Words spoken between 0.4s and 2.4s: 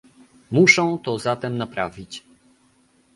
Muszą to zatem naprawić